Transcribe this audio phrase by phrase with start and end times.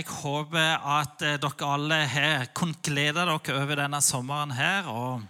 [0.00, 4.86] Jeg håper at eh, dere alle har kunnet glede dere over denne sommeren her.
[4.88, 5.20] Og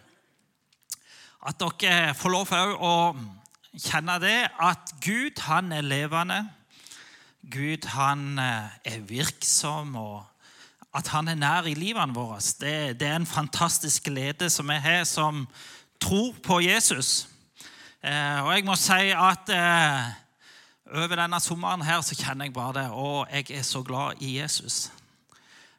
[1.43, 2.93] at dere får lov å
[3.75, 6.39] kjenne det at Gud, han er levende.
[7.51, 10.23] Gud, han eh, er virksom, og
[10.95, 12.39] at han er nær i livene våre.
[12.39, 15.49] Det, det er en fantastisk glede som vi har som
[15.99, 17.27] tror på Jesus.
[18.07, 19.51] Eh, og jeg må si at
[20.91, 22.87] over denne sommeren her så kjenner jeg bare det.
[22.91, 24.91] Og jeg er så glad i Jesus.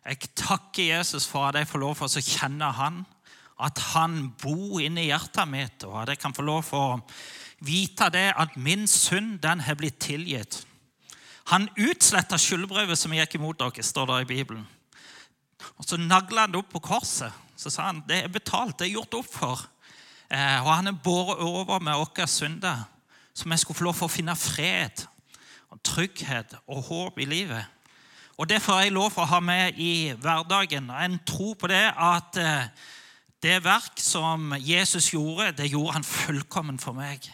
[0.06, 3.04] Jeg takker Jesus for at jeg får lov til å kjenne han.
[3.62, 7.02] At han bor inni hjertet mitt, og at jeg kan få lov til å
[7.62, 10.64] vite det at min synd den har blitt tilgitt.
[11.52, 14.66] Han utsletta skyldbrevet som gikk imot dere, står det i Bibelen.
[15.78, 17.30] Og Så nagla han det opp på korset.
[17.56, 19.68] Så sa han det er betalt, det er gjort opp for.
[20.32, 22.88] Eh, og han er båret over med våre synder
[23.34, 25.06] så jeg skulle få lov til å finne fred,
[25.72, 27.66] og trygghet og håp i livet.
[28.38, 30.90] Og Det får jeg lov til å ha med i hverdagen.
[30.90, 32.72] En tro på det at eh,
[33.44, 37.28] det verk som Jesus gjorde, det gjorde han fullkommen for meg.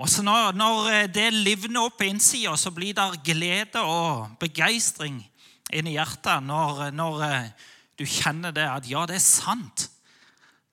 [0.00, 4.38] Og så når, når eh, det livner opp på innsida, så blir det glede og
[4.40, 5.20] begeistring
[5.72, 7.50] inni hjertet når, når eh,
[7.98, 9.88] du kjenner det at ja, det er sant.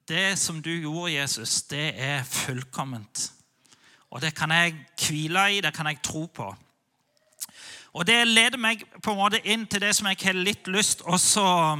[0.09, 3.27] Det som du gjorde, Jesus, det er fullkomment.
[4.09, 6.49] Og det kan jeg hvile i, det kan jeg tro på.
[7.93, 11.01] Og Det leder meg på en måte inn til det som jeg har litt lyst
[11.01, 11.77] til å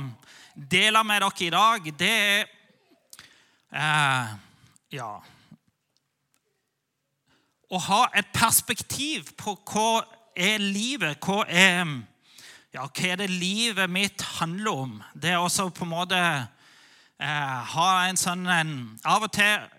[0.53, 1.89] dele med dere i dag.
[1.99, 2.47] Det er
[3.71, 4.31] eh,
[4.97, 5.11] ja,
[7.69, 10.01] å ha et perspektiv på hva
[10.39, 11.85] er livet hva er,
[12.73, 14.95] ja, hva er det livet mitt handler om.
[15.13, 18.73] Det er også på en måte eh, ha en sånn en,
[19.05, 19.78] Av og til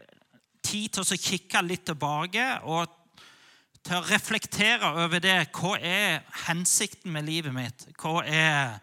[0.70, 2.96] tid til å kikke litt tilbake og
[3.86, 5.38] til å reflektere over det.
[5.56, 7.86] Hva er hensikten med livet mitt?
[7.98, 8.78] Hva er,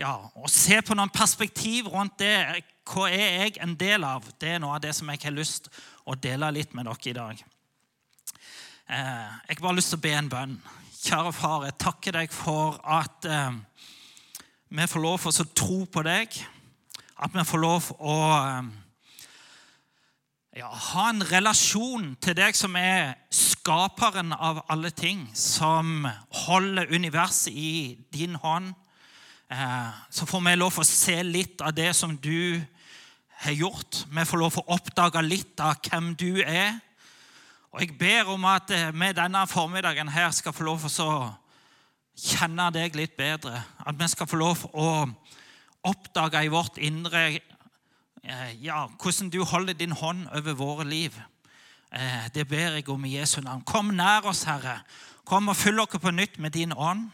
[0.00, 2.64] ja, Å se på noen perspektiv rundt det.
[2.88, 4.26] Hva er jeg en del av?
[4.40, 5.70] Det er noe av det som jeg har lyst
[6.08, 7.42] å dele litt med dere i dag.
[8.90, 10.56] Eh, jeg har bare lyst til å be en bønn.
[11.00, 13.60] Kjære far, jeg takker deg for at eh,
[14.70, 16.40] vi får lov til å tro på deg.
[17.20, 18.72] At vi får lov å eh,
[20.50, 26.08] ja, ha en relasjon til deg som er skaperen av alle ting, som
[26.46, 28.72] holder universet i din hånd.
[29.50, 32.58] Eh, så får vi lov å se litt av det som du
[33.44, 34.02] har gjort.
[34.10, 36.80] Vi får lov å oppdage litt av hvem du er.
[37.70, 41.14] Og Jeg ber om at vi eh, denne formiddagen her skal få lov å
[42.18, 43.62] kjenne deg litt bedre.
[43.86, 45.06] At vi skal få lov å
[45.86, 47.38] oppdage i vårt indre
[48.62, 51.14] ja, hvordan du holder din hånd over våre liv.
[51.92, 53.64] Eh, det ber jeg om i Jesu navn.
[53.66, 54.80] Kom nær oss, Herre.
[55.24, 57.10] Kom og fyll oss på nytt med din ånd.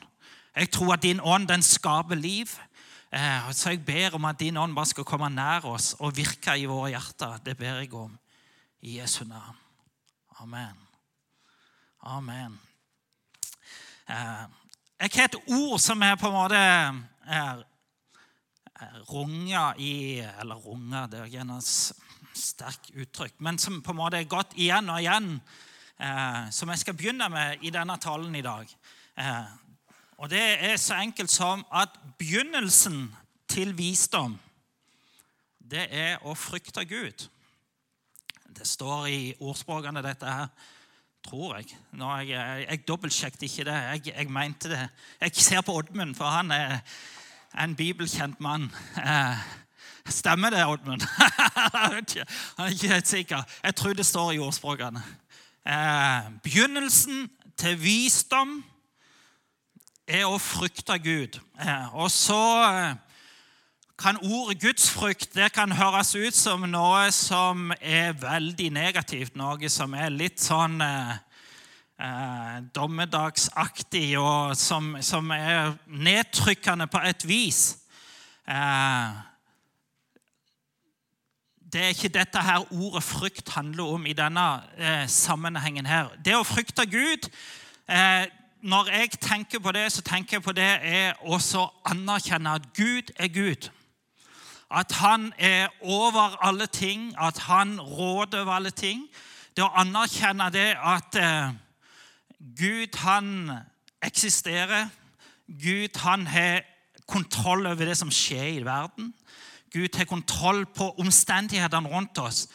[0.56, 2.52] Jeg tror at din ånd den skaper liv.
[3.12, 6.58] Eh, så jeg ber om at din ånd bare skal komme nær oss og virke
[6.58, 7.38] i våre hjerter.
[7.44, 8.18] Det ber jeg om
[8.82, 9.56] i Jesu navn.
[10.40, 10.76] Amen.
[12.02, 12.60] Amen.
[14.08, 16.58] Jeg har et ord som er på en måte
[17.26, 17.64] er
[19.10, 21.70] runga i Eller runga, det er ikke et
[22.36, 25.40] sterkt uttrykk, men som på en måte er gått igjen og igjen,
[25.98, 28.68] eh, som jeg skal begynne med i denne talen i dag.
[29.16, 29.46] Eh,
[30.18, 33.08] og det er så enkelt som at begynnelsen
[33.48, 34.38] til visdom,
[35.58, 37.26] det er å frykte Gud.
[38.56, 40.72] Det står i ordspråkene, dette her.
[41.26, 41.74] Tror jeg.
[41.98, 43.74] Nå, jeg, jeg, dobbeltsjekket ikke det.
[43.74, 44.84] Jeg, jeg mente det.
[45.24, 46.76] Jeg ser på Oddmund, for han er
[47.62, 48.70] en bibelkjent mann.
[48.96, 49.38] Eh,
[50.08, 51.00] stemmer det, Oddmund?
[52.56, 53.42] Han er ikke helt sikker.
[53.64, 55.02] Jeg tror det står i ordspråkene.
[55.66, 58.60] Eh, begynnelsen til visdom
[60.06, 61.40] er å frykte Gud.
[61.60, 62.42] Eh, og så
[63.98, 69.36] kan ordet gudsfrykt det kan høres ut som noe som er veldig negativt.
[69.36, 71.16] Noe som er litt sånn eh,
[72.76, 77.78] dommedagsaktig og som, som, er nedtrykkende på et vis.
[78.48, 79.16] Eh,
[81.72, 85.86] det er ikke dette her ordet frykt handler om i denne eh, sammenhengen.
[85.86, 86.12] her.
[86.24, 87.30] Det å frykte Gud
[87.88, 88.26] eh,
[88.62, 93.12] Når jeg tenker på det, så tenker jeg på det er også anerkjenne at Gud
[93.16, 93.68] er Gud.
[94.70, 99.04] At han er over alle ting, at han råder over alle ting.
[99.56, 101.52] Det å anerkjenne det at eh,
[102.40, 103.50] Gud, han
[104.02, 104.88] eksisterer.
[105.46, 106.64] Gud, han har
[107.06, 109.12] kontroll over det som skjer i verden.
[109.72, 112.46] Gud har kontroll på omstendighetene rundt oss.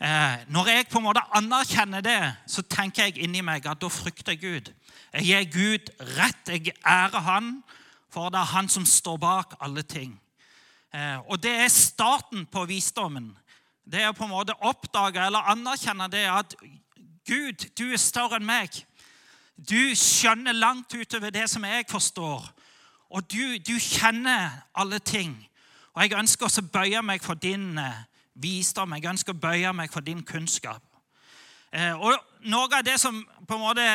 [0.00, 3.88] Eh, når jeg på en måte anerkjenner det, så tenker jeg inni meg at da
[3.88, 4.72] frykter jeg Gud.
[5.14, 6.48] Jeg gir Gud rett.
[6.48, 7.62] Jeg ærer Han
[8.10, 10.20] For det er han som står bak alle ting.
[10.94, 13.32] Eh, og det er starten på visdommen.
[13.84, 16.54] Det er på en måte oppdage eller anerkjenne det at
[17.26, 18.84] Gud, du er større enn meg.
[19.54, 22.46] Du skjønner langt utover det som jeg forstår.
[23.14, 25.36] Og du, du kjenner alle ting.
[25.94, 28.02] Og jeg ønsker også å bøye meg for din eh,
[28.42, 28.96] visdom.
[28.96, 30.82] Jeg ønsker å bøye meg for din kunnskap.
[31.70, 32.18] Eh, og
[32.50, 33.86] noe av det som på en måte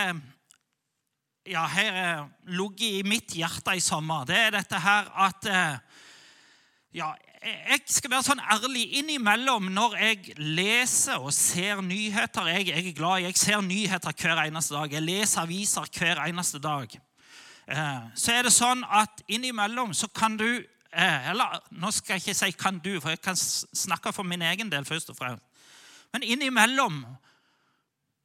[1.50, 5.48] ja, har ligget i mitt hjerte i sommer, det er dette her at
[6.94, 7.08] ja,
[7.40, 12.50] jeg skal være sånn ærlig innimellom når jeg leser og ser nyheter.
[12.52, 14.92] Jeg, jeg, er glad jeg ser nyheter hver eneste dag.
[14.92, 16.98] Jeg leser aviser hver eneste dag.
[17.70, 22.26] Eh, så er det sånn at innimellom så kan du eh, Eller nå skal jeg
[22.26, 25.44] ikke si 'kan du', for jeg kan snakke for min egen del først og fremst.
[26.12, 27.06] Men innimellom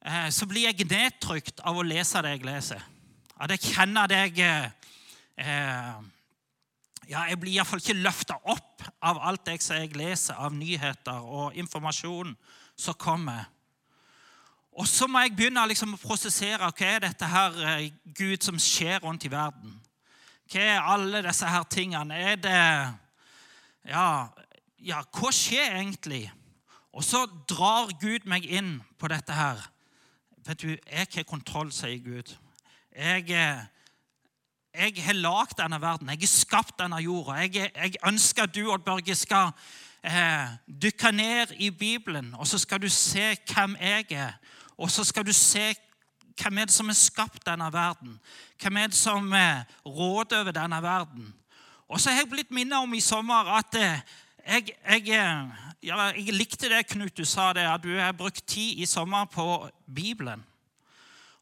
[0.05, 2.81] eh, så blir jeg nedtrykt av å lese det jeg leser.
[3.39, 4.71] At jeg kjenner det jeg
[5.37, 6.03] eh,
[7.09, 11.55] ja, Jeg blir iallfall ikke løfta opp av alt det jeg leser av nyheter og
[11.57, 12.35] informasjon
[12.75, 13.45] som kommer.
[14.75, 18.59] Og så må jeg begynne liksom å prosessere hva er dette her, eh, Gud, som
[18.59, 19.79] skjer rundt i verden.
[20.51, 22.15] Hva er alle disse her tingene?
[22.15, 22.95] Er det
[23.85, 24.29] Ja,
[24.79, 26.31] ja hva skjer egentlig?
[26.91, 29.61] Og så drar Gud meg inn på dette her.
[30.45, 32.35] Vet du, Jeg har kontroll, sier Gud.
[32.95, 33.65] Jeg, eh,
[34.77, 37.39] jeg har lagd denne verden, jeg har skapt denne jorda.
[37.45, 39.51] Jeg, jeg ønsker at du Odd Børge, skal
[40.03, 40.47] eh,
[40.83, 44.33] dykke ned i Bibelen, og så skal du se hvem jeg er.
[44.77, 45.73] Og så skal du se
[46.41, 48.19] hvem er det som har skapt denne verden.
[48.61, 51.33] Hvem er det som eh, råder over denne verden.
[51.87, 54.01] Og så har jeg blitt minnet om i sommer at eh,
[54.45, 58.47] jeg, jeg, eh, ja, jeg, likte det Knut du sa, det, at du har brukt
[58.47, 60.43] tid i sommer på Bibelen.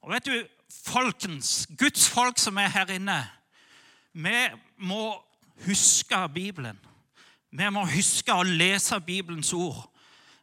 [0.01, 0.35] Og vet du,
[0.85, 3.19] folkens, Guds folk som er her inne,
[4.13, 5.13] vi må
[5.65, 6.79] huske Bibelen.
[7.53, 9.83] Vi må huske å lese Bibelens ord.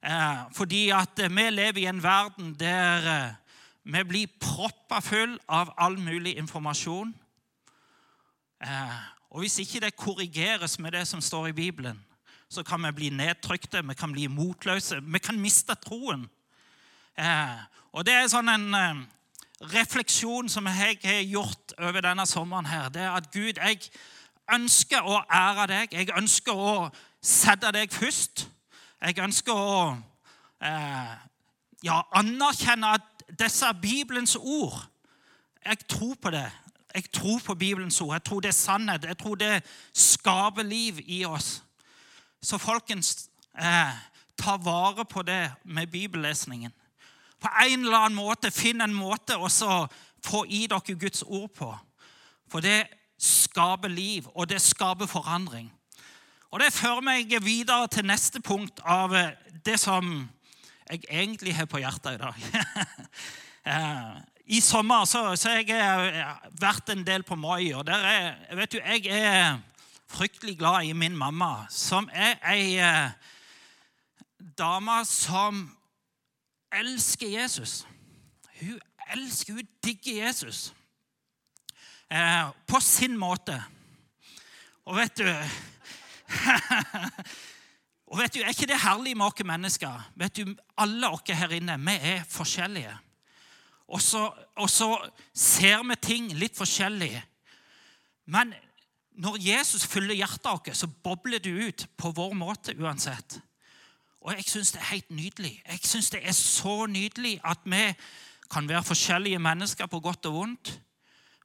[0.03, 3.33] Eh, fordi at vi lever i en verden der eh,
[3.83, 7.13] vi blir proppa full av all mulig informasjon.
[8.65, 9.01] Eh,
[9.31, 12.01] og hvis ikke det korrigeres med det som står i Bibelen,
[12.49, 16.25] så kan vi bli nedtrykte, vi kan bli motløse, vi kan miste troen.
[17.93, 19.05] Og det er sånn en
[19.61, 23.81] refleksjon som jeg har gjort over denne sommeren, her, det er at Gud, jeg
[24.55, 25.93] ønsker å ære deg.
[25.95, 26.89] Jeg ønsker å
[27.23, 28.47] sette deg først.
[29.01, 29.77] Jeg ønsker å
[30.65, 31.13] eh,
[31.87, 34.75] ja, anerkjenne at disse er Bibelens ord
[35.65, 36.49] Jeg tror på det.
[36.95, 38.15] Jeg tror på Bibelens ord.
[38.15, 39.05] Jeg tror det er sannhet.
[39.05, 41.63] Jeg tror det skaper liv i oss.
[42.43, 43.93] Så folkens, eh,
[44.37, 46.73] ta vare på det med bibellesningen
[47.41, 49.49] på en eller annen måte finn en måte å
[50.25, 51.71] få i dere Guds ord på.
[52.51, 52.85] For det
[53.21, 55.71] skaper liv, og det skaper forandring.
[56.51, 60.29] Og Det fører meg videre til neste punkt av eh, det som
[60.91, 62.35] jeg egentlig har på hjertet i dag.
[63.61, 64.15] Eh,
[64.57, 66.29] I sommer så, har jeg eh,
[66.63, 69.59] vært en del på Moi, og der er, vet du, jeg er
[70.09, 72.81] fryktelig glad i min mamma, som er ei
[74.57, 75.61] dame som
[76.73, 77.87] elsker Jesus.
[78.61, 78.81] Hun
[79.15, 80.75] elsker, hun digger Jesus
[82.11, 83.63] eh, på sin måte.
[84.85, 85.29] Og vet du
[88.11, 90.11] Og vet du, Er ikke det herlig med oss mennesker?
[90.19, 92.97] Vet du, Alle oss her inne vi er forskjellige.
[93.91, 94.25] Og så,
[94.57, 97.23] og så ser vi ting litt forskjellig.
[98.31, 98.55] Men
[99.19, 103.41] når Jesus fyller hjertet vårt, så bobler det ut på vår måte uansett.
[104.21, 105.63] Og jeg syns det er helt nydelig.
[105.67, 107.85] Jeg synes det er så nydelig at vi
[108.51, 110.81] kan være forskjellige mennesker på godt og vondt,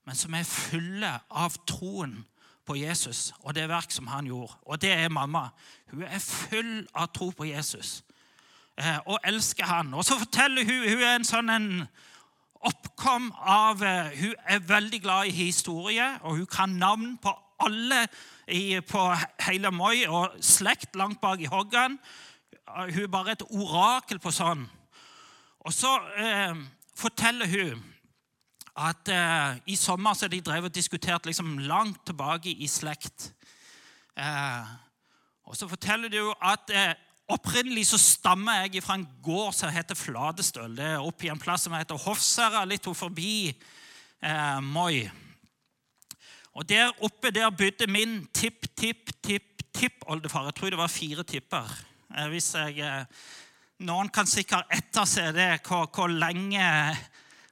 [0.05, 2.25] men som er fulle av troen
[2.65, 4.53] på Jesus og det verk som han gjorde.
[4.65, 5.47] Og det er mamma.
[5.91, 8.03] Hun er full av tro på Jesus
[8.77, 9.93] eh, og elsker han.
[9.93, 11.87] Og så forteller hun Hun er en sånn en
[12.65, 18.07] oppkom av eh, Hun er veldig glad i historie, og hun kan navn på alle
[18.47, 19.01] i, på
[19.47, 21.99] hele Moi og slekt langt bak i Hoggan.
[22.65, 24.65] Hun er bare et orakel på sånn.
[25.65, 25.91] Og så
[26.21, 26.55] eh,
[26.97, 27.83] forteller hun
[28.75, 33.33] at eh, i sommer så de drevet og diskutert liksom langt tilbake i slekt.
[34.17, 34.65] Eh,
[35.45, 36.93] og så forteller de jo at eh,
[37.31, 40.75] opprinnelig så stammer jeg fra en gård som heter Fladestøl.
[40.77, 45.09] Det er oppe i en plass som heter Hofsæra, litt forbi eh, Moi.
[46.55, 50.45] Og Der oppe der bodde min tipp-tipp-tipp-tippoldefar.
[50.45, 51.84] Jeg tror det var fire tipper.
[52.15, 53.05] Eh, hvis jeg, eh,
[53.83, 56.63] Noen kan sikkert etterse det, hvor, hvor, lenge,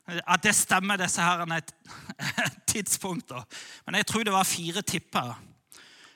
[0.08, 1.44] at det stemmer, disse her
[2.72, 3.44] tidspunkter.
[3.86, 5.34] Men jeg tror det var fire tipper.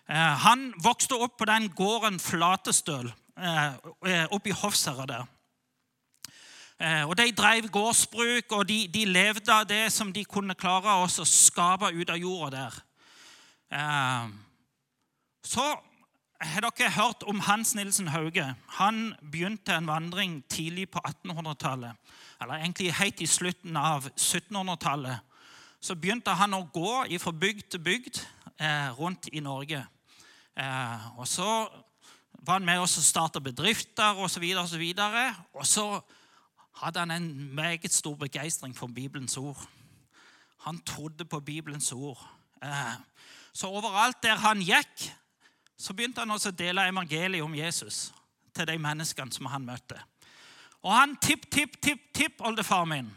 [0.08, 3.12] Eh, han vokste opp på den gården Flatestøl
[4.32, 5.26] oppe i Hofsæra der.
[7.06, 11.06] Og De drev gårdsbruk, og de, de, levde av det som de kunne klare å
[11.10, 12.80] skape ut av jorda der.
[15.46, 15.68] Så
[16.40, 18.46] har dere hørt om Hans Nilsen Hauge?
[18.78, 21.98] Han begynte en vandring tidlig på 1800-tallet.
[22.42, 25.20] Eller egentlig helt i slutten av 1700-tallet.
[25.82, 28.22] Så begynte han å gå fra bygd til bygd
[28.60, 29.82] eh, rundt i Norge.
[30.58, 31.50] Eh, og så
[32.46, 34.46] var han med oss og starta bedrifter osv.
[34.58, 36.18] Og, så videre, og, så og så
[36.82, 39.58] hadde han en meget stor begeistring for Bibelens ord.
[40.58, 42.20] Han trodde på Bibelens ord.
[42.64, 42.94] Eh,
[43.54, 45.08] så overalt der han gikk,
[45.78, 48.08] så begynte han også å dele evangeliet om Jesus
[48.56, 50.00] til de menneskene som han møtte.
[50.82, 53.12] Og han tipp-tipp-tipp-tipp-oldefar min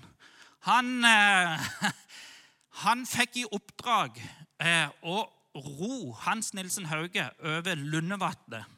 [0.69, 1.69] han, eh,
[2.85, 4.19] han fikk i oppdrag
[4.61, 5.23] eh, å
[5.57, 8.69] ro Hans Nilsen Hauge over Lundevatnet.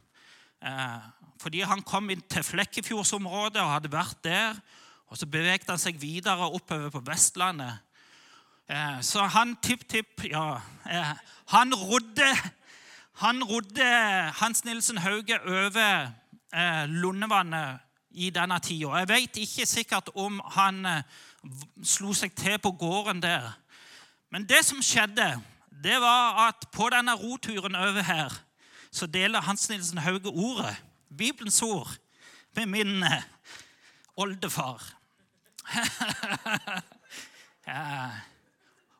[0.62, 1.10] Eh,
[1.42, 4.60] fordi han kom inn til Flekkefjordsområdet og hadde vært der.
[5.10, 7.82] Og Så beveget han seg videre oppover på Vestlandet.
[8.70, 11.14] Eh, så han tipp-tipp ja, eh,
[11.52, 12.30] Han rodde
[13.22, 13.84] han rodde
[14.40, 16.10] Hans Nilsen Hauge over
[16.54, 17.78] eh, Lundevannet
[18.10, 18.96] i denne tida.
[18.98, 21.04] Jeg vet ikke sikkert om han eh,
[21.86, 23.46] slo seg til på gården der.
[24.30, 25.36] Men det som skjedde,
[25.84, 28.34] det var at på denne roturen over her
[28.90, 30.74] så deler Hans Nilsen Hauge ordet,
[31.18, 31.94] Bibelens ord,
[32.56, 33.22] med min eh,
[34.16, 34.82] oldefar.
[37.70, 38.10] ja.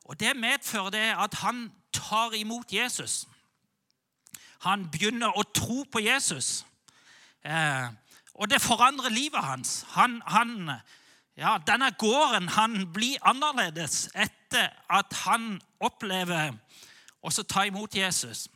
[0.05, 3.27] Og Det medfører det at han tar imot Jesus
[4.63, 6.65] han begynner å tro på Jesus.
[7.43, 7.87] Eh,
[8.33, 9.83] og det forandrer livet hans.
[9.97, 10.71] Han, han,
[11.37, 16.55] ja, denne gården han blir annerledes etter at han opplever
[17.23, 18.47] å ta imot Jesus.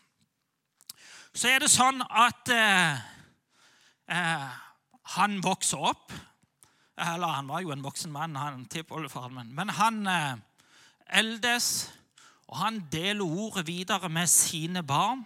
[1.37, 2.97] Så er det sånn at eh,
[4.09, 4.47] eh,
[5.17, 6.15] han vokser opp.
[6.97, 9.51] Eller han var jo en voksen mann, han tippoldefaren min.
[9.55, 10.39] Men han eh,
[11.19, 11.91] eldes,
[12.47, 15.21] og han deler ordet videre med sine barn.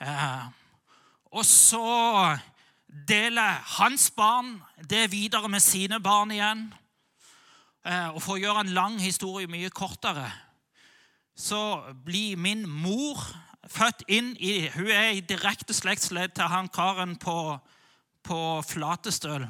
[0.00, 0.46] Eh,
[1.32, 2.36] og så
[3.08, 4.56] deler hans barn
[4.90, 6.66] det videre med sine barn igjen.
[7.86, 10.30] Eh, og For å gjøre en lang historie mye kortere
[11.36, 13.20] så blir min mor
[13.68, 17.58] født inn i Hun er i direkte slektsledd til han karen på,
[18.24, 19.44] på Flatestøl.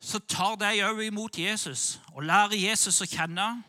[0.00, 3.62] Så tar de òg imot Jesus og lærer Jesus å kjenne.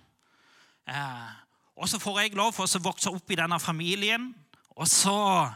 [0.87, 1.31] Eh,
[1.75, 4.33] og så får jeg lov for å vokse opp i denne familien.
[4.75, 5.47] Og så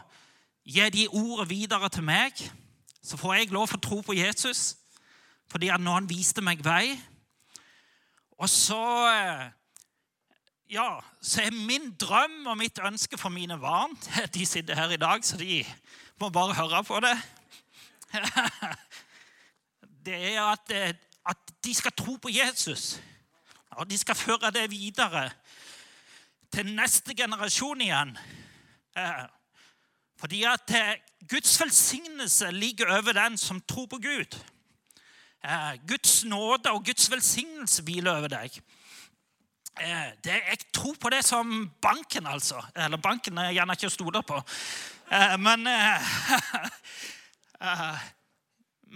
[0.66, 2.40] Gi de ordet videre til meg,
[3.02, 4.74] så får jeg lov til å tro på Jesus.
[5.46, 6.96] Fordi at han viste meg vei.
[8.42, 9.44] Og så eh,
[10.74, 10.88] ja,
[11.22, 13.94] så er min drøm og mitt ønske for mine barn
[14.34, 15.62] De sitter her i dag, så de
[16.20, 17.14] må bare høre på det.
[20.06, 20.94] Det er at, eh,
[21.26, 23.00] at de skal tro på Jesus.
[23.78, 25.30] Og de skal føre det videre
[26.54, 28.12] til neste generasjon igjen.
[30.16, 30.94] Fordi at eh,
[31.28, 34.38] Guds velsignelse ligger over den som tror på Gud.
[35.44, 38.60] Eh, Guds nåde og Guds velsignelse hviler over deg.
[39.80, 42.64] Eh, det, jeg tror på det som banken, altså.
[42.76, 44.42] Eller banken er gjerne ikke å stole på.
[45.46, 45.68] Men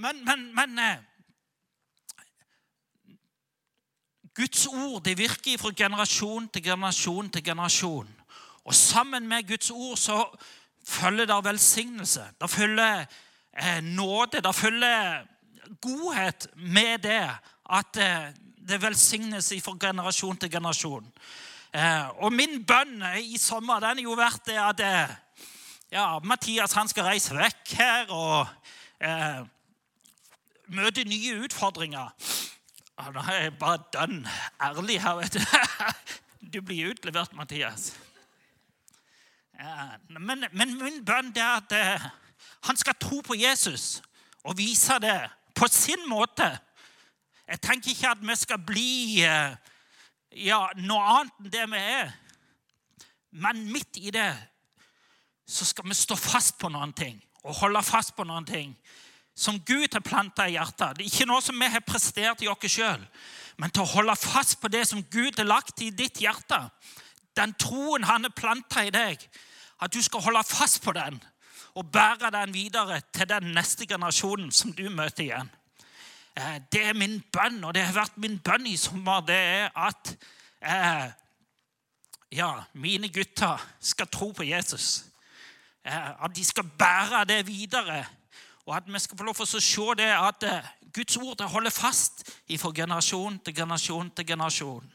[0.01, 0.79] Men, men, men
[4.35, 8.09] Guds ord det virker fra generasjon til generasjon til generasjon.
[8.65, 10.23] Og sammen med Guds ord så
[10.87, 12.25] følger der velsignelse.
[12.41, 13.05] Det følger
[13.63, 14.41] eh, nåde.
[14.41, 15.27] Det følger
[15.81, 17.29] godhet med det
[17.71, 18.33] at eh,
[18.69, 21.13] det velsignes fra generasjon til generasjon.
[21.75, 25.13] Eh, og min bønn i sommer den har jo vært det at eh,
[25.93, 28.47] ja, Mathias han skal reise vekk her og
[28.99, 29.43] eh,
[30.75, 32.11] møte nye utfordringer.
[33.01, 34.27] Nå er jeg bare dønn
[34.61, 35.45] ærlig her, vet du.
[36.51, 37.93] Du blir utlevert, Mathias.
[40.19, 42.07] Men, men min bønn er at eh,
[42.69, 44.01] han skal tro på Jesus
[44.45, 45.19] og vise det
[45.57, 46.49] på sin måte.
[47.49, 48.93] Jeg tenker ikke at vi skal bli
[49.27, 49.57] eh,
[50.47, 52.13] ja, noe annet enn det vi er.
[53.31, 54.33] Men midt i det
[55.51, 58.75] så skal vi stå fast på noen ting og holde fast på noen ting
[59.35, 60.99] som Gud har planta i hjertet.
[60.99, 63.03] Det er ikke noe som vi har prestert i oss sjøl,
[63.57, 66.59] men til å holde fast på det som Gud har lagt i ditt hjerte.
[67.37, 69.23] Den troen han har planta i deg,
[69.81, 71.23] at du skal holde fast på den
[71.75, 75.51] og bære den videre til den neste generasjonen som du møter igjen.
[76.37, 79.71] eh, det er min bønn, og det har vært min bønn i sommer, det er
[79.77, 80.17] at
[80.63, 81.11] eh,
[82.33, 85.05] ja, mine gutter skal tro på Jesus.
[85.85, 88.05] Eh, at de skal bære det videre.
[88.67, 91.71] Og at vi skal få lov til å se det at eh, Guds ord holder
[91.71, 92.25] fast
[92.59, 94.93] fra generasjon til generasjon til generasjon.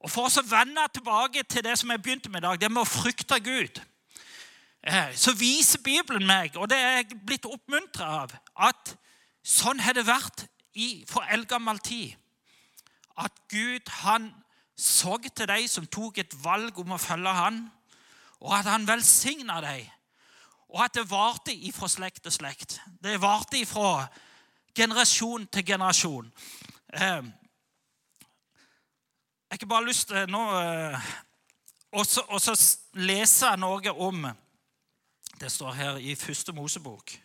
[0.00, 2.82] Og For å vende tilbake til det som jeg begynte med i dag, det med
[2.82, 3.80] å frykte Gud,
[4.82, 8.94] eh, så viser Bibelen meg, og det er jeg blitt oppmuntra av, at
[9.44, 12.16] sånn har det vært i for eldgammel tid.
[13.20, 14.30] At Gud han
[14.80, 17.66] så til de som tok et valg om å følge han,
[18.40, 19.84] og at han velsigna dem.
[20.70, 22.78] Og at det varte ifra slekt til slekt.
[23.02, 24.06] Det varte ifra
[24.76, 26.30] generasjon til generasjon.
[26.94, 27.22] Eh,
[29.50, 31.06] jeg har bare lyst til nå eh,
[31.90, 32.04] å
[33.02, 34.28] lese noe om
[35.40, 37.10] Det står her i første Mosebok.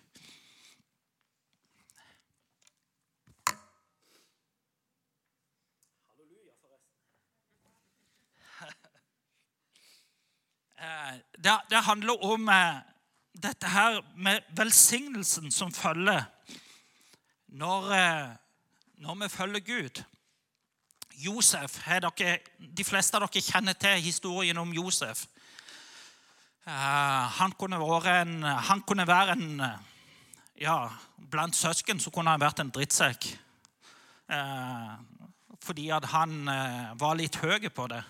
[11.37, 12.75] Det, det handler om eh,
[13.37, 16.23] dette her med velsignelsen som følger
[17.47, 18.29] når, eh,
[19.05, 20.03] når vi følger Gud.
[21.21, 25.25] Josef, dere, De fleste av dere kjenner til historien om Josef.
[26.65, 27.77] Han kunne,
[28.09, 29.61] en, han kunne være en
[30.57, 33.27] ja, Blant søsken så kunne han vært en drittsekk.
[35.61, 36.49] Fordi at han
[36.97, 38.01] var litt høy på det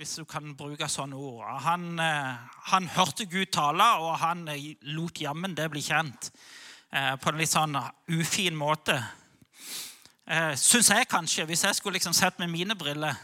[0.00, 1.44] hvis du kan bruke sånne ord.
[1.60, 2.36] Han, eh,
[2.72, 6.30] han hørte Gud tale, og han eh, lot jammen det bli kjent
[6.88, 7.76] eh, på en litt sånn
[8.08, 8.96] ufin måte.
[10.56, 13.14] Syns jeg kanskje, hvis jeg skulle liksom sett med mine briller.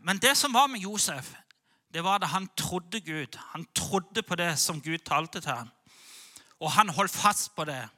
[0.00, 1.34] Men det som var med Josef,
[1.92, 3.36] det var at han trodde Gud.
[3.52, 5.68] Han trodde på det som Gud talte til ham.
[6.60, 7.88] Og han holdt fast på det.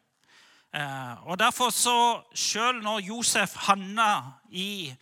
[1.22, 4.94] Og derfor så, Selv når Josef havna i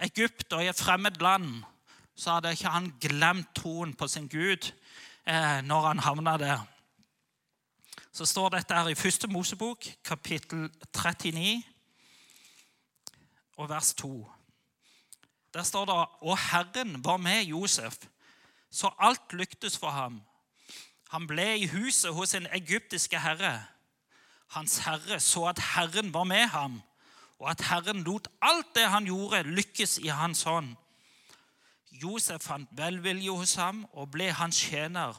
[0.00, 1.62] Egypt og i et fremmed land,
[2.16, 4.72] så hadde ikke han glemt troen på sin Gud
[5.26, 6.60] eh, når han havna der.
[8.12, 11.62] Så står dette her i første Mosebok, kapittel 39,
[13.56, 14.30] og vers 2.
[15.54, 17.96] Der står det Og Herren var med Josef,
[18.70, 20.22] så alt lyktes for ham.
[21.08, 23.64] Han ble i huset hos sin egyptiske herre.
[24.48, 26.82] Hans herre så at Herren var med ham,
[27.38, 30.74] og at Herren lot alt det han gjorde, lykkes i hans hånd.
[32.02, 35.16] Josef fant velvilje hos ham og ble hans tjener.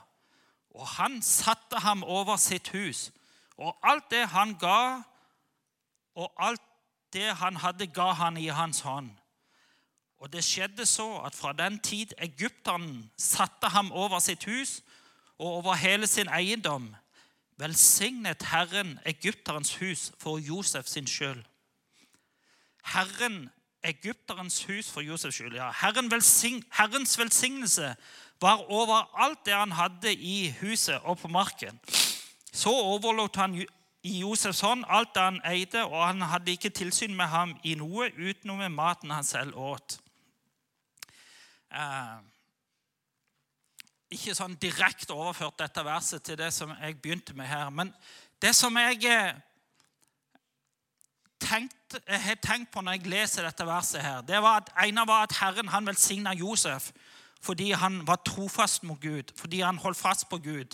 [0.78, 3.12] Og han satte ham over sitt hus.
[3.58, 5.02] Og alt det han ga,
[6.16, 6.62] og alt
[7.14, 9.12] det han hadde, ga han i hans hånd.
[10.18, 14.82] Og det skjedde så at fra den tid egypteren satte ham over sitt hus
[15.38, 16.96] og over hele sin eiendom,
[17.58, 21.44] velsignet Herren egypterens hus for Josef sin skyld.
[22.84, 23.50] Herren
[23.84, 25.56] egypterens hus for Josefs skyld.
[25.56, 27.96] Ja, Herren velsign, Herrens velsignelse
[28.42, 31.80] var over alt det han hadde i huset og på marken.
[32.54, 33.66] Så overlot han
[34.08, 37.76] i Josefs hånd alt det han eide, og han hadde ikke tilsyn med ham i
[37.80, 39.98] noe utenom med maten han selv åt.
[41.76, 42.18] Eh,
[44.16, 47.70] ikke sånn direkte overført dette verset til det som jeg begynte med her.
[47.70, 47.92] Men
[48.42, 49.36] det som jeg eh,
[51.44, 55.28] tenkt, har tenkt på når jeg leser dette verset, her, det var at ene var
[55.28, 56.92] at Herren han velsigna Josef
[57.48, 60.74] fordi han var trofast mot Gud, fordi han holdt fast på Gud.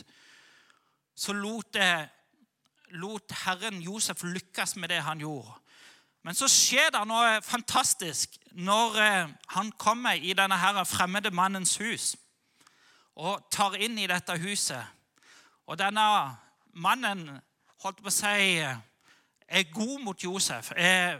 [1.13, 2.07] Så lot, det,
[2.99, 5.53] lot Herren Josef lykkes med det han gjorde.
[6.23, 11.75] Men så skjer det noe fantastisk når eh, han kommer i denne her fremmede mannens
[11.81, 12.13] hus
[13.13, 14.81] og tar inn i dette huset.
[15.69, 16.05] Og denne
[16.73, 17.27] mannen
[17.83, 21.19] holdt på å si er god mot Josef, er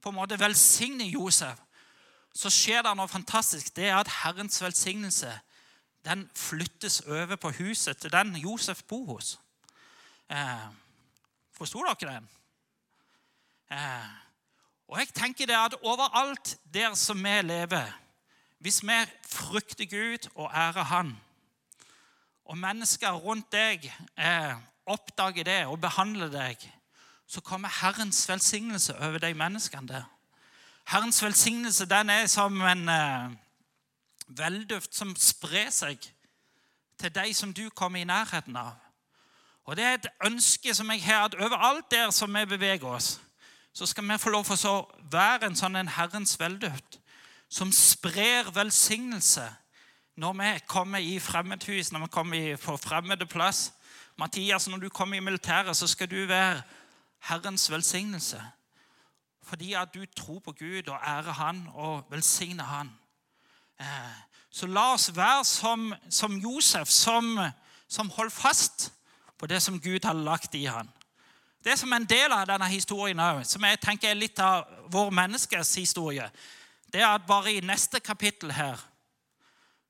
[0.00, 1.58] på en måte velsigner Josef,
[2.34, 3.72] så skjer det noe fantastisk.
[3.74, 5.32] Det er at Herrens velsignelse
[6.06, 9.34] den flyttes over på huset til den Josef bor hos.
[10.30, 10.68] Eh,
[11.60, 12.20] Forsto dere det?
[13.76, 14.10] Eh,
[14.88, 17.92] og jeg tenker det at overalt der som vi lever,
[18.58, 18.96] hvis vi
[19.28, 21.12] frykter Gud og ærer Han,
[22.44, 23.84] og mennesker rundt deg
[24.18, 26.64] eh, oppdager det og behandler deg
[27.30, 30.04] så kommer Herrens velsignelse over de menneskene der.
[30.86, 33.30] Herrens velsignelse den er som en eh,
[34.26, 36.08] velduft som sprer seg
[36.98, 38.72] til de som du kommer i nærheten av.
[39.64, 43.20] Og Det er et ønske som jeg har, at overalt der som vi beveger oss,
[43.72, 46.98] så skal vi få lov til å være en sånn en Herrens velduft
[47.48, 49.46] som sprer velsignelse
[50.20, 53.72] når vi kommer i fremmedhus, når vi kommer på fremmede plass.
[54.18, 56.62] Mathias, når du kommer i militæret, så skal du være
[57.20, 58.42] Herrens velsignelse.
[59.42, 62.90] Fordi at du tror på Gud og ærer Han og velsigner Han.
[63.80, 63.86] Eh,
[64.50, 67.38] så la oss være som, som Josef, som,
[67.88, 68.92] som holder fast
[69.40, 70.88] på det som Gud har lagt i han.
[71.64, 75.08] Det som er en del av denne historien som jeg tenker er litt av vår
[75.16, 76.26] menneskes historie,
[76.92, 78.80] det er at bare i neste kapittel her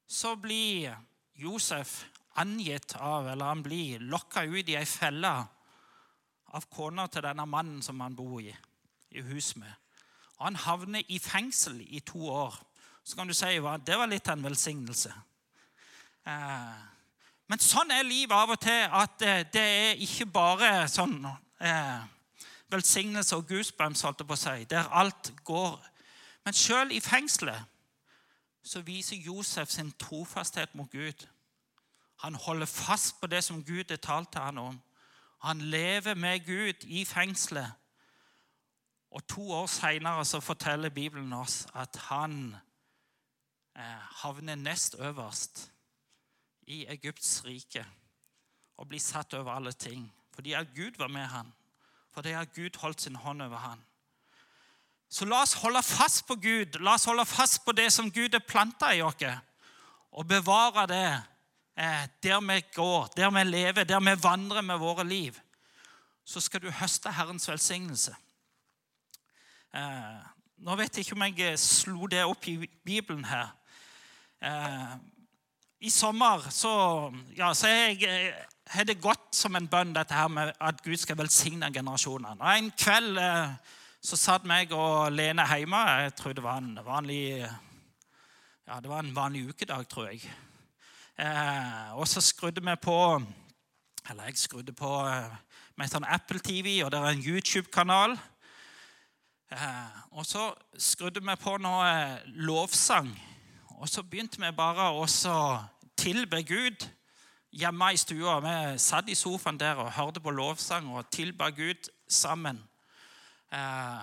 [0.06, 0.94] så blir
[1.34, 2.04] Josef
[2.38, 5.32] angitt av, eller han blir lokka ut i ei felle
[6.50, 8.52] av kona til denne mannen som han bor i,
[9.14, 9.70] i hus med.
[10.38, 12.54] Og Han havner i fengsel i to år.
[13.04, 15.12] Så kan du si at det var litt av en velsignelse.
[16.26, 16.80] Eh,
[17.50, 18.84] men sånn er livet av og til.
[18.94, 22.02] At eh, det er ikke bare sånn eh,
[22.70, 25.80] velsignelse og goosebumps, holdt jeg på å si, der alt går.
[26.46, 27.66] Men sjøl i fengselet
[28.62, 31.26] så viser Josef sin trofasthet mot Gud.
[32.22, 34.78] Han holder fast på det som Gud har talt til ham om.
[35.42, 37.72] Han lever med Gud i fengselet.
[39.10, 42.54] Og to år seinere forteller Bibelen oss at han
[43.74, 45.66] eh, havner nest øverst
[46.70, 47.82] i Egypts rike
[48.80, 50.06] og bli satt over alle ting.
[50.34, 51.52] Fordi at Gud var med han.
[52.14, 53.82] Fordi at Gud holdt sin hånd over han.
[55.10, 56.78] Så la oss holde fast på Gud.
[56.80, 59.24] La oss holde fast på det som Gud har planta i oss,
[60.10, 61.22] og bevare det
[61.76, 65.38] eh, der vi går, der vi lever, der vi vandrer med våre liv.
[66.24, 68.14] Så skal du høste Herrens velsignelse.
[69.74, 70.20] Eh,
[70.56, 73.50] nå vet jeg ikke om jeg slo det opp i Bibelen her.
[74.42, 74.94] Eh,
[75.80, 76.70] I sommer så,
[77.32, 78.34] ja, så jeg
[78.68, 82.36] har det gått som en bønn dette her med at Gud skal velsigne generasjonene.
[82.52, 83.54] En kveld eh,
[84.04, 85.80] så satt meg og Lene hjemme.
[86.04, 90.20] Jeg tror det var en vanlig ja, det var en vanlig ukedag, tror jeg.
[91.16, 92.98] Eh, og så skrudde vi på
[94.10, 95.32] Eller jeg skrudde på eh,
[95.80, 98.18] med sånn Apple TV, og det er en YouTube-kanal.
[99.48, 103.08] Eh, og så skrudde vi på noe eh, lovsang.
[103.80, 105.06] Og så begynte vi bare å
[105.96, 106.82] tilbe Gud
[107.56, 108.34] hjemme i stua.
[108.44, 112.60] Vi satt i sofaen der og hørte på lovsang og tilba Gud sammen.
[113.48, 114.02] Eh,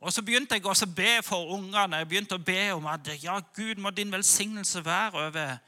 [0.00, 2.00] og Så begynte jeg også å be for ungene.
[2.00, 5.58] Jeg begynte å be om at ja, Gud må din velsignelse være over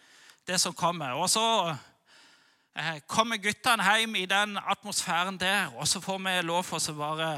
[0.49, 1.21] det som kommer.
[1.21, 6.65] Og så eh, kommer guttene hjem i den atmosfæren der, og så får vi lov
[6.65, 7.31] for å bare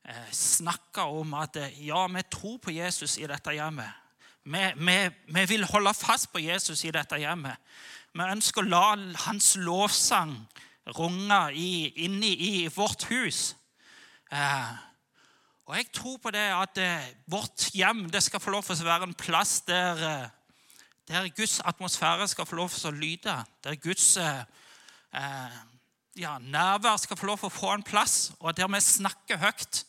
[0.00, 4.05] eh, snakke om at ja, vi tror på Jesus i dette hjemmet.
[4.46, 7.58] Vi, vi, vi vil holde fast på Jesus i dette hjemmet.
[8.14, 8.84] Vi ønsker å la
[9.24, 10.36] hans lovsang
[10.94, 13.56] runge inni i vårt hus.
[14.30, 14.76] Eh,
[15.66, 18.86] og jeg tror på det at eh, vårt hjem det skal få lov til å
[18.86, 20.30] være en plass der, eh,
[21.10, 23.34] der Guds atmosfære skal få lov til å lyde.
[23.66, 24.44] Der Guds eh,
[25.10, 25.58] eh,
[26.22, 29.82] ja, nærvær skal få lov til å få en plass, og der vi snakker høyt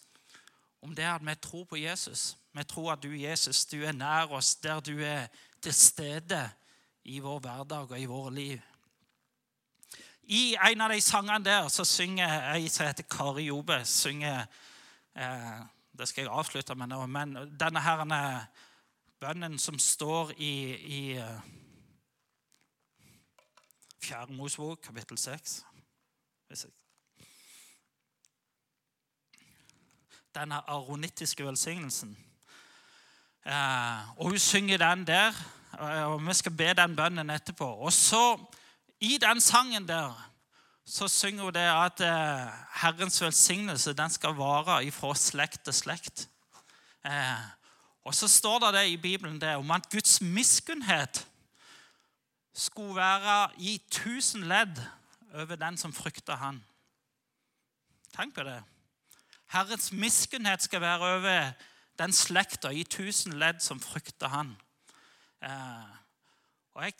[0.81, 2.33] om det at vi tror på Jesus.
[2.57, 5.27] Vi tror at du, Jesus, du er nær oss, der du er
[5.61, 6.41] til stede
[7.05, 8.61] i vår hverdag og i våre liv.
[10.23, 14.47] I en av de sangene der så synger ei som heter Kari Jobe, synger
[15.17, 15.61] Eh,
[15.97, 17.05] det skal jeg avslutte med nå.
[17.05, 18.03] Men denne her
[19.19, 21.39] bønnen som står i, i eh,
[24.03, 25.63] Fjerde Mosebok, kapittel 6
[30.35, 32.13] Denne aronittiske velsignelsen.
[33.47, 35.35] Eh, og hun synger den der,
[35.79, 37.65] og vi skal be den bønnen etterpå.
[37.65, 38.37] Og så,
[38.99, 40.27] i den sangen der
[40.85, 46.29] så synger hun det at eh, Herrens velsignelse den skal vare ifra slekt til slekt.
[47.05, 47.47] Eh,
[48.03, 51.27] og så står det, det i Bibelen det om at Guds miskunnhet
[52.55, 54.79] skulle være i tusen ledd
[55.33, 56.63] over den som frykter Han.
[58.15, 58.63] Tenk på det.
[59.47, 61.51] Herrens miskunnhet skal være over
[61.97, 64.55] den slekta i tusen ledd som frykter Han.
[65.41, 65.93] Eh,
[66.77, 66.97] og jeg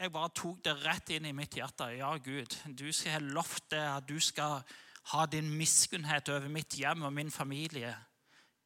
[0.00, 1.90] jeg bare tok det rett inn i mitt hjerte.
[1.92, 4.62] Ja, Gud, du skal ha lovt det at du skal
[5.12, 7.92] ha din miskunnhet over mitt hjem og min familie.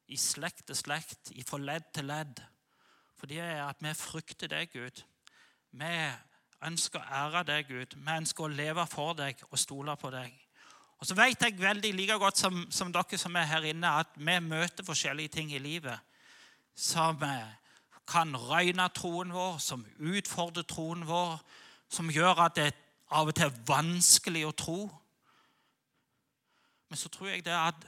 [0.07, 2.39] I slekt til slekt, fra ledd til ledd.
[3.19, 5.03] For det er at vi frykter deg, Gud.
[5.75, 5.91] Vi
[6.63, 7.99] ønsker å ære deg, Gud.
[7.99, 10.31] Vi ønsker å leve for deg og stole på deg.
[10.99, 14.15] Og så vet jeg veldig like godt som, som dere som er her inne, at
[14.15, 15.99] vi møter forskjellige ting i livet
[16.75, 17.19] som
[18.07, 21.39] kan røyne troen vår, som utfordrer troen vår,
[21.89, 22.71] som gjør at det
[23.15, 24.79] av og til er vanskelig å tro.
[26.89, 27.85] Men så tror jeg det at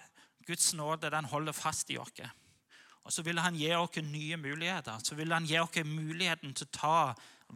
[0.47, 2.21] Guds nåde den holder fast i oss.
[3.03, 4.99] Og så vil han gi oss nye muligheter.
[5.03, 6.97] Så vil han gi oss muligheten til å ta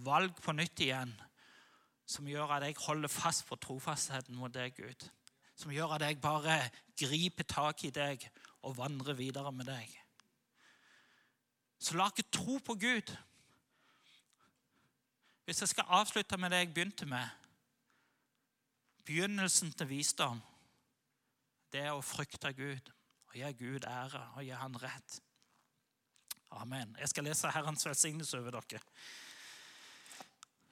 [0.04, 1.14] valg på nytt igjen,
[2.08, 5.08] som gjør at jeg holder fast på trofastheten mot deg, Gud.
[5.62, 6.58] Som gjør at jeg bare
[6.98, 8.24] griper tak i deg
[8.66, 9.98] og vandrer videre med deg.
[11.82, 13.14] Så la ikke tro på Gud.
[15.46, 17.38] Hvis jeg skal avslutte med det jeg begynte med
[19.06, 20.42] Begynnelsen til visdom,
[21.74, 22.92] det er å frykte Gud
[23.32, 25.18] og gi Gud ære og gi Han rett.
[26.52, 26.96] Amen.
[27.00, 28.82] Jeg skal lese Herrens velsignelse over dere.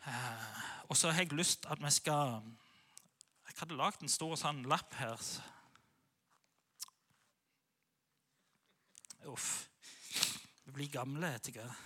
[0.07, 2.41] Eh, og så har jeg lyst at vi skal
[3.59, 5.23] Jeg hadde lagd en stor sånn lapp her.
[9.27, 9.49] Uff.
[10.63, 11.81] Vi blir gamle etter hvert.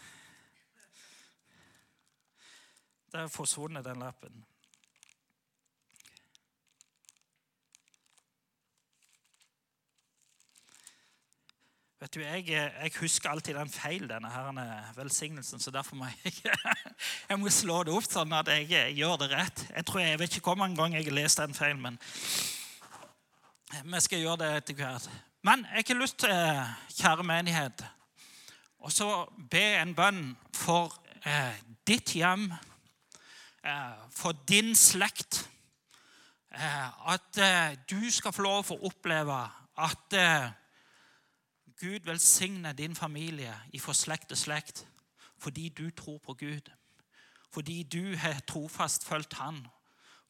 [3.09, 4.45] Der forsvunnet den lappen.
[12.03, 16.33] Vet du, jeg, jeg, husker alltid den feil, denne her velsignelsen, så derfor må jeg,
[17.29, 19.61] jeg må slå det opp sånn at jeg, jeg gjør det rett.
[19.69, 21.99] Jeg tror jeg vet ikke hvor mange ganger jeg har lest den feilen, men
[23.87, 25.05] vi skal gjøre det etter hvert.
[25.47, 26.33] Men jeg har lyst til,
[26.97, 27.85] kjære menighet,
[28.83, 29.07] å
[29.53, 30.19] be en bønn
[30.59, 30.91] for
[31.23, 32.49] eh, ditt hjem,
[33.63, 35.45] eh, for din slekt.
[36.51, 39.39] Eh, at eh, du skal få lov å oppleve
[39.87, 40.51] at eh,
[41.83, 44.85] Gud velsigne din familie fra slekt til slekt
[45.43, 46.69] fordi du tror på Gud.
[47.51, 49.67] Fordi du har trofast fulgt Han.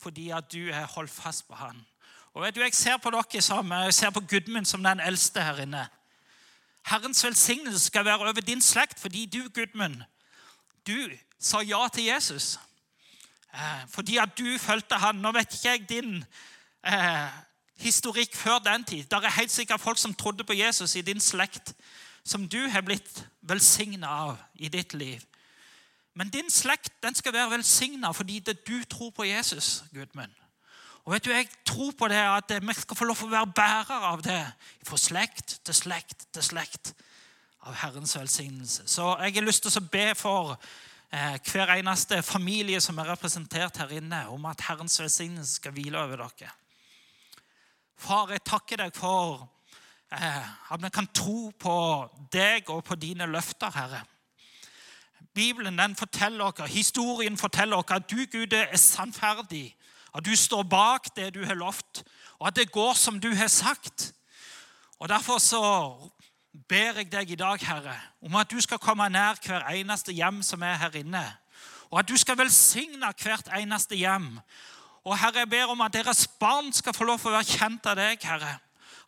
[0.01, 1.85] Fordi at du har holdt fast på Han.
[2.33, 5.41] Og vet du, Jeg ser på dere som, jeg ser på Gudmund som den eldste
[5.41, 5.87] her inne.
[6.85, 10.01] Herrens velsignelse skal være over din slekt fordi du, Gudmund,
[10.87, 12.59] du sa ja til Jesus.
[13.53, 15.15] Eh, fordi at du fulgte han.
[15.15, 16.25] Nå vet ikke jeg din
[16.85, 17.29] eh,
[17.75, 19.03] historikk før den tid.
[19.12, 21.73] Der er helt sikkert folk som trodde på Jesus i din slekt,
[22.23, 25.21] som du har blitt velsigna av i ditt liv.
[26.13, 29.83] Men din slekt den skal være velsigna fordi det du tror på Jesus.
[29.93, 30.31] Gudmund.
[31.03, 34.12] Og vet du, Jeg tror på det at vi skal få lov å være bærere
[34.13, 34.43] av det
[34.88, 36.93] fra slekt til slekt til slekt
[37.63, 38.88] av Herrens velsignelse.
[38.88, 40.55] Så jeg har lyst til å be for
[41.12, 45.99] eh, hver eneste familie som er representert her inne, om at Herrens velsignelse skal hvile
[45.99, 46.51] over dere.
[48.03, 49.45] Far, jeg takker deg for
[50.11, 51.75] eh, at vi kan tro på
[52.33, 54.01] deg og på dine løfter, Herre.
[55.33, 59.71] Bibelen den forteller oss, Historien forteller oss at du, Gud, er sannferdig.
[60.13, 62.03] At du står bak det du har lovt,
[62.39, 64.11] og at det går som du har sagt.
[64.99, 65.63] Og Derfor så
[66.67, 70.43] ber jeg deg i dag, Herre, om at du skal komme nær hver eneste hjem
[70.43, 71.23] som er her inne.
[71.89, 74.39] Og at du skal velsigne hvert eneste hjem.
[75.03, 77.89] Og Herre, jeg ber om at deres barn skal få lov til å være kjent
[77.91, 78.53] av deg, Herre.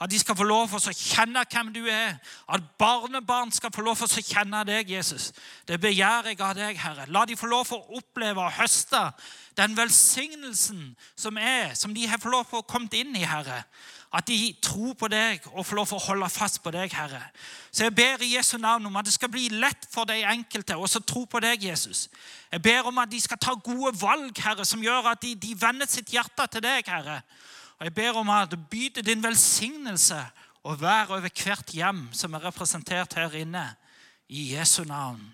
[0.01, 2.17] At de skal få lov til å kjenne hvem du er.
[2.51, 5.29] At barnebarn skal få lov til å kjenne deg, Jesus.
[5.67, 7.08] Det begjærer jeg av deg, Herre.
[7.08, 9.05] La de få lov til å oppleve og høste
[9.55, 13.62] den velsignelsen som er, som de har fått lov til å komme inn i, Herre.
[14.15, 17.19] At de tror på deg og får lov å holde fast på deg, Herre.
[17.67, 20.78] Så jeg ber i Jesu navn om at det skal bli lett for de enkelte
[20.80, 22.06] å tro på deg, Jesus.
[22.51, 25.51] Jeg ber om at de skal ta gode valg, Herre, som gjør at de, de
[25.60, 27.19] vender sitt hjerte til deg, Herre.
[27.75, 30.21] Og jeg ber om at du byter din velsignelse
[30.65, 33.67] og vær over hvert hjem som er representert her inne.
[34.32, 35.28] I Jesu navn.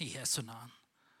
[0.00, 0.70] I Jesu navn.